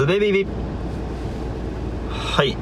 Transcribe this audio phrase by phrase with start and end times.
[0.00, 0.46] すべビビ。
[2.08, 2.56] はい。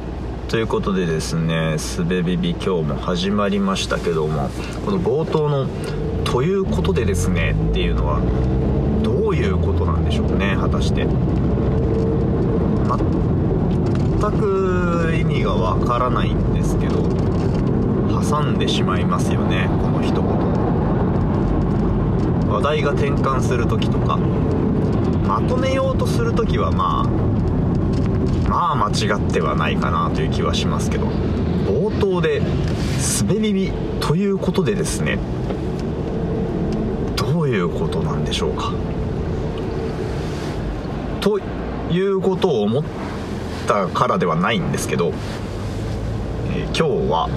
[0.48, 4.50] ということでですねすべビビ今日も始まりましたけども
[4.84, 5.68] この冒頭の
[6.26, 8.18] 「ということでですね」っていうのは
[9.04, 11.06] どういうことなんでしょうね果たして。
[14.20, 17.04] 全く意味がわからないんですけど
[18.20, 20.24] 挟んでしまいますよねこの一言。
[22.50, 24.18] 話題が転換する時とか
[25.28, 27.27] まとめようとする時はまあ
[28.48, 31.06] まあ間違ってはないかなという気はしますけど
[31.66, 32.42] 冒頭で
[32.98, 35.18] 「すべビビ」ということでですね
[37.14, 38.72] どういうことなんでしょうか。
[41.20, 41.38] と
[41.90, 42.82] いうことを思っ
[43.66, 45.12] たからではないんですけど、
[46.54, 47.28] えー、今日は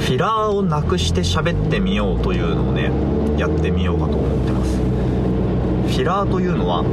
[0.00, 2.90] フィラーをなくして喋ってみようというのをね
[3.38, 4.76] やってみようかと思ってます。
[4.76, 6.84] フィラーというのは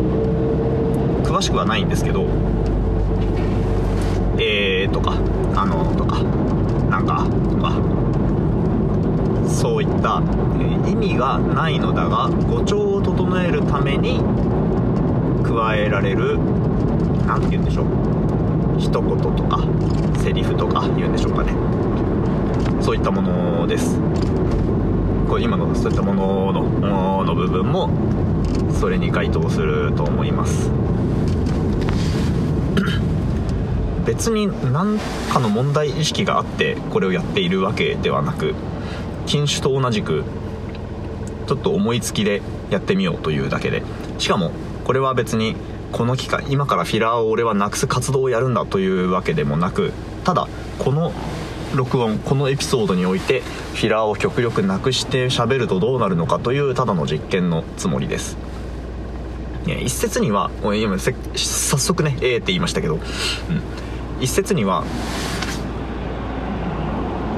[1.24, 2.28] 詳しくはないんですけど
[4.38, 5.14] えーとか
[5.56, 6.24] あのとか
[6.90, 8.06] なんかとか
[9.48, 10.22] そういった、
[10.60, 14.20] え意味がないのだが語調を整えるために
[15.44, 16.38] 加えられる
[17.26, 17.86] 何て言うんでしょう
[18.78, 19.64] 一言とか
[20.22, 21.54] セリフとか言うんでしょうかね。
[22.82, 24.00] そういったものです。
[25.28, 27.90] これ今のそういったもののの部分も
[28.72, 30.70] それに該当すると思います。
[34.06, 35.00] 別に何
[35.32, 38.54] かの問題意識があってこれをやっているわけではなく
[39.26, 40.24] 禁酒と同じく
[41.48, 43.84] ちょっと思いつきでやってみようというだけで
[44.20, 44.52] しかも
[44.84, 45.56] これは別に
[45.92, 49.92] この機会今からフィラーを俺はなくす活動をやるんだというわけでもなく
[50.24, 50.48] ただ
[50.80, 51.14] この
[51.74, 53.42] 録音このエピソードにおいて
[53.74, 58.38] フィラーを極力なくして喋るとどうなるのかというただの実験のつもりです。
[59.74, 61.14] 一説には今早
[61.78, 63.02] 速ね A って言いましたけど、うん、
[64.22, 64.84] 一説には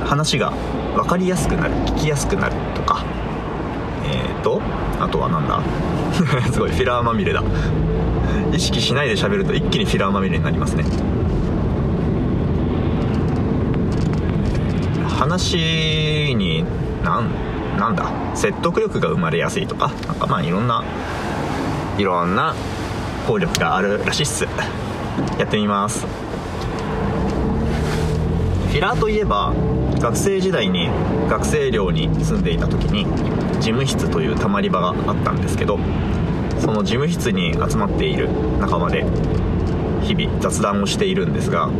[0.05, 0.51] 話が
[0.95, 3.03] 分かりやすくなる聞きやすくなるとか
[4.05, 4.61] えっ、ー、と
[4.99, 5.61] あとはなんだ？
[6.51, 7.43] すごいフィラーまみれだ。
[8.53, 10.85] 意識しないで喋ると一気にフィラーまみれになりますね。
[15.19, 16.63] 話に
[17.03, 17.29] なん
[17.77, 18.09] なんだ？
[18.33, 20.83] 説得力が生まれやすいとかなんかまあいろんな
[21.97, 22.53] いろんな
[23.25, 24.45] 効力があるらしいっす。
[25.39, 26.05] やってみます。
[26.05, 29.51] フィラーといえば
[29.99, 30.89] 学生時代に
[31.27, 33.05] 学生寮に住んでいた時に
[33.55, 35.79] 事務室というたまり場があったんですけど
[36.59, 38.29] その事務室に集まっている
[38.59, 39.03] 仲間で
[40.03, 41.71] 日々雑談をしているんですが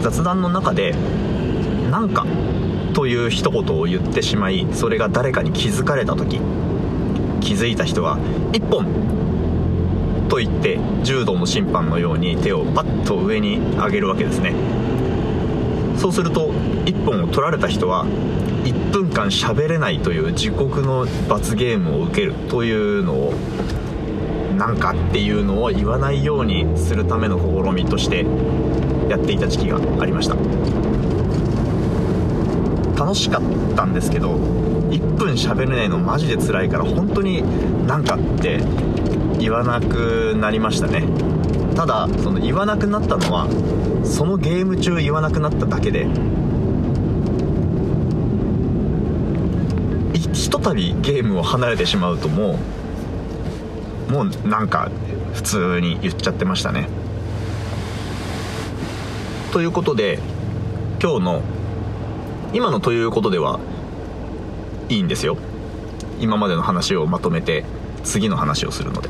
[0.00, 0.94] 雑談の中で
[1.90, 2.24] 「なんか」
[2.94, 6.40] という一言を言ってしまいそれが誰かに気づかれた時
[7.46, 8.18] 気づいた人は
[8.52, 8.86] 「1本!」
[10.28, 14.52] と言って柔道の審判のように手をパッと上に上げるわけですね
[15.96, 16.50] そうすると
[16.84, 18.04] 1本を取られた人は
[18.64, 23.34] 1分間喋れないという自国の罰ゲームを受けるというのを
[24.58, 28.26] なんかっていうのを言わないようにするための試みとして
[29.08, 30.34] やっていた時期がありました
[32.98, 34.36] 楽しかったんですけど
[34.90, 37.42] 1分喋れないのマジで辛いから本当に
[37.86, 38.60] なんかって
[39.38, 41.04] 言わなくなりましたね。
[41.74, 43.46] ただその言わなくなったのは
[44.04, 46.06] そのゲーム中言わなくなっただけで。
[50.32, 52.58] ひとたびゲームを離れてしまうとも
[54.08, 54.90] うもうなんか
[55.34, 56.88] 普通に言っちゃってましたね。
[59.52, 60.18] ということで
[61.02, 61.42] 今日の
[62.52, 63.58] 今のということでは
[64.88, 65.36] いいんですよ。
[66.20, 67.64] 今までの話をまとめて
[68.04, 69.08] 次の話をするので。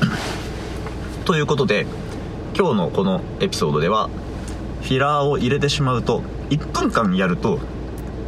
[1.24, 1.86] ということで
[2.56, 4.08] 今日のこのエピソードでは
[4.82, 7.58] フィラーを入れてしまうと1分間やると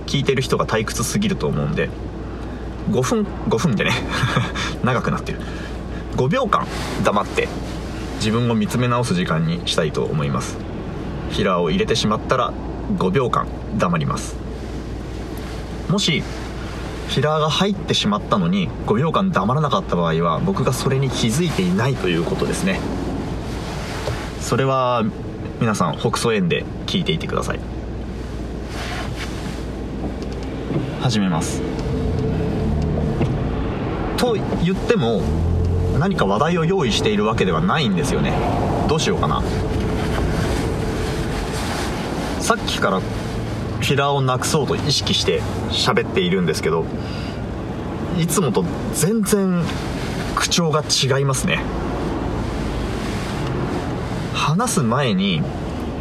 [0.07, 1.89] 聞いてる人が退屈すぎると思うんで
[2.91, 3.93] 5分5分でね
[4.85, 5.39] 長くなってる。
[6.17, 6.67] 5秒間
[7.05, 7.49] 黙って
[8.17, 10.59] 自分を見つめ直す時間にしたいと思います。
[11.31, 12.53] フィラーを入れてしまったら
[12.99, 13.47] 5秒間
[13.79, 14.50] 黙ります。
[15.91, 16.23] もし
[17.09, 22.81] フィラーが入ってしまったのに5秒間黙らなかった場合は僕がそれに気づいていないということですね。
[24.41, 25.05] それは
[25.61, 27.61] 皆さん北総園で聞いていてください。
[31.01, 31.61] 始めます。
[34.17, 35.23] と言っても
[35.99, 38.33] 何か話題を用意しているわけではないんですよね。
[38.89, 39.43] どうしようかな。
[42.39, 43.01] さっきから
[43.81, 46.85] フィラーをなくそうと意識して喋っているんですけど
[48.19, 49.63] いつもと全然
[50.37, 51.63] 口調が違いますね。
[54.35, 55.43] 話す前に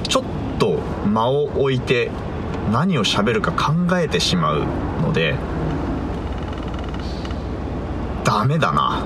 [0.07, 0.23] ちょっ
[0.59, 2.09] と間を置いて
[2.71, 4.65] 何を喋るか考えてしまう
[5.01, 5.35] ので
[8.23, 9.03] ダメだな。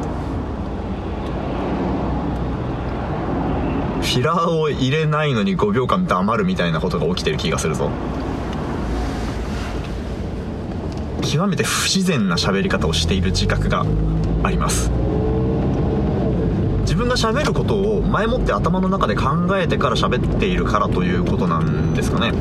[4.01, 7.89] フィラーを入れないのに5秒間黙るみたいなことが起きてる気がするぞ。
[11.23, 13.85] 極めて不自然な喋り方をしている自覚が
[14.43, 14.91] あります。
[16.81, 19.25] 自分が喋ることを前もって頭の中で考
[19.57, 22.33] えてから喋っているからということなんですかね。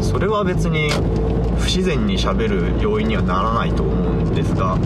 [0.00, 0.90] それは別に
[1.58, 4.78] 不自然にしゃべる要因にはならないと思うんですが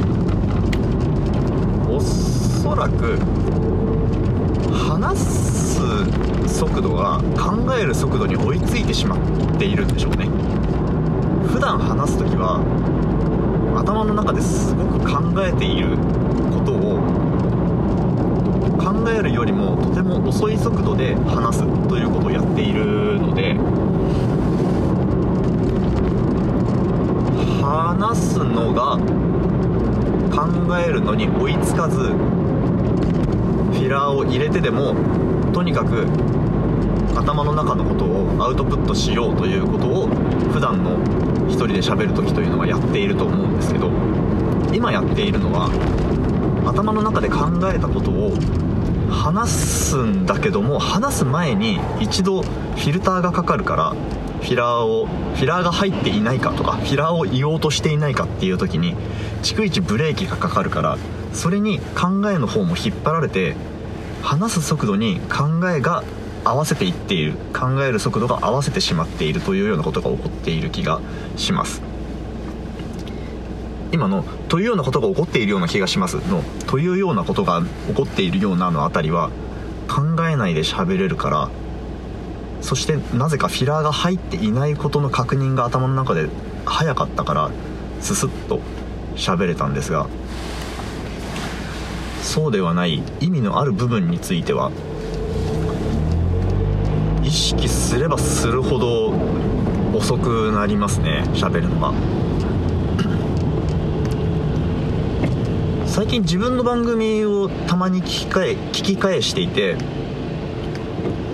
[1.89, 3.17] おそらく
[4.73, 5.81] 話す
[6.47, 9.19] 速度が考える速度に追いついてしまっ
[9.59, 10.29] ているんでしょうね。
[11.49, 12.61] 普段話す時は
[13.77, 15.97] 頭の中ですごく考えている
[16.51, 17.01] ことを
[18.79, 23.55] 考えるよりもとても遅い速度で話すということをやっているので
[27.63, 28.99] 話すのが
[30.35, 32.13] 考えるのに追いつかず
[33.91, 34.95] ラーを入れてでも
[35.53, 36.07] とにかく
[37.15, 40.07] 頭の中のことをアウトプットしようということを
[40.53, 40.97] 普段の
[41.49, 43.91] 1人で喋る時というのはやっていると思うんですけど
[44.73, 45.69] 今やっているのは
[46.67, 48.33] 頭の中で考えたことを
[49.11, 53.91] 話すんだけども話す前に一度フィルターがかかるから
[54.41, 58.95] フィラーをフィラーが入っていないかとかフィラーを言おうとしていないかっていう時に
[59.43, 60.97] 逐一ブレーキがかかるから
[61.33, 63.55] それに考えの方も引っ張られて
[64.23, 66.05] 話す速度に考えが
[66.45, 67.35] 合わせていっている。
[67.53, 71.01] 考える速度が合わせてしまっているというようなことが起こっている気が
[71.37, 71.83] します。
[73.93, 79.31] 今の「というようなことが起こっているような気がします」の「というようなことが起こっているような」のあたりは
[79.89, 81.49] 考えないで喋れるから
[82.61, 86.29] そしてなぜかフィラーが入っていないことの確認が頭の中で
[86.65, 87.51] 早かったから
[88.01, 88.61] ススッと
[89.17, 90.07] 喋れたんですが
[92.31, 94.71] そうではない意味のある部分については
[97.25, 99.13] 意識すればするほど
[99.99, 101.93] 遅くなりますね喋るのが。
[105.91, 109.77] 最近自分の番組をたまに聞き返聞き返していて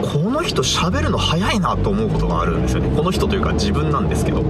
[0.00, 2.96] この人喋るの早いなと思うことがあるんですよね。
[2.96, 4.42] この人というか自分なんですけど。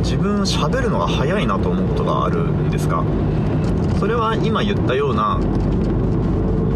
[0.00, 3.04] 自分喋るのが早いなと思うことがあるんですが
[3.98, 5.38] それは今言ったような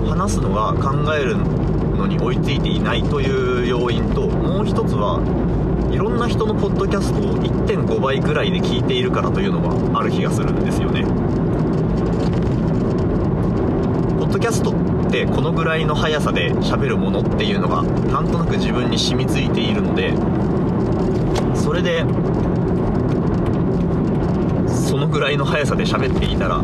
[0.06, 5.21] 話すのが考えるのに追いついていないという要因ともう一つは
[5.91, 11.05] いろんな人のポッドキャストを1.5倍ぐらいで聞いているからというのがある気がするんですよね。
[14.19, 20.12] ポッドキャストってこのぐらいの速さで喋るものっていうのがなんとなく自分に染みついているので
[21.55, 22.05] それで
[24.94, 26.62] そのぐらいの速さで喋っていたら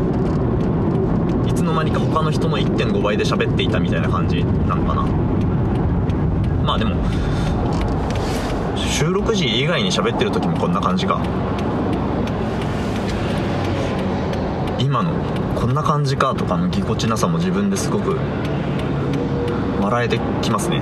[1.45, 5.03] いつの間にか他の人の1.5倍で喋っていたみたいな感じなのかな。
[6.63, 6.95] まあでも
[8.77, 11.19] 収録時以外に喋ってる時もこんな感じか。
[14.79, 15.11] 今の
[15.59, 18.15] こんな感じかとかのぎこちなさも自分ですごく
[19.81, 20.81] 笑えてきますね。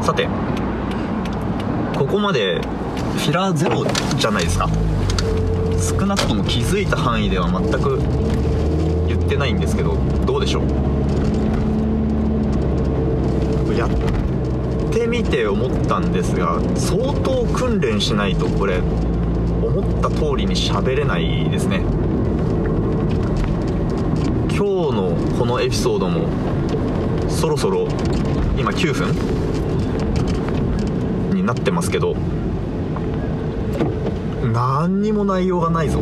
[0.00, 0.28] さて
[1.98, 2.60] ここまで
[3.16, 3.84] フィラーゼロ
[4.16, 4.68] じゃないですか。
[5.80, 7.98] 少なくとも気づいた範囲では全く
[9.08, 10.64] 言ってないんですけどどうでしょう？
[13.74, 13.90] やっ
[14.92, 21.82] てみて思ったんですが相当訓練しないとこれ思った通りに喋れないですね。
[24.56, 26.28] 今日のこのエピソードも
[27.28, 27.88] そろそろ
[28.56, 29.12] 今9分
[31.34, 32.14] になってますけど
[34.54, 35.98] 何にも内容がないぞ。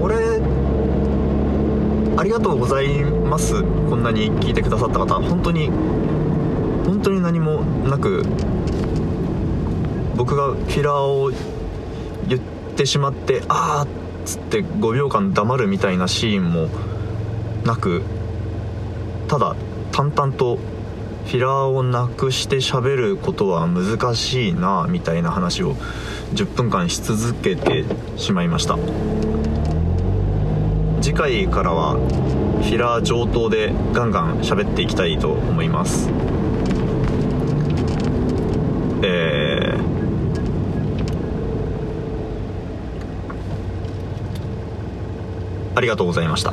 [0.00, 0.40] これ
[2.16, 3.62] ありがとうございます。
[3.62, 5.16] こんなに聞いてくださった方。
[5.16, 5.68] 本当に
[6.86, 8.24] 本当に何もなく
[10.16, 11.30] 僕がフィラーを
[12.26, 12.40] 言っ
[12.74, 13.88] てしまってああっ
[14.24, 16.68] つって5秒間黙るみたいなシーンも
[17.64, 18.02] なく
[19.28, 19.56] ただ
[19.90, 20.58] 淡々と
[21.26, 25.74] フィラーをなくして喋ることは難しいなみたいな話を
[26.34, 27.84] 10分間し続けて
[28.16, 28.78] しまいました。
[31.00, 36.10] 次回からはフィラー上等でガンガン喋っていきたいと思います。
[39.02, 39.52] えー
[45.74, 46.52] ありがとうございました。